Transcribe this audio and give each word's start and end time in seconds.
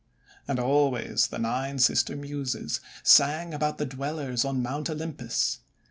And 0.47 0.59
always 0.59 1.27
the 1.27 1.37
Nine 1.37 1.77
Sister 1.77 2.15
Muses 2.15 2.79
sang 3.03 3.53
about 3.53 3.77
the 3.77 3.85
Dwellers 3.85 4.43
on 4.43 4.63
Mount 4.63 4.89
Olympus. 4.89 5.59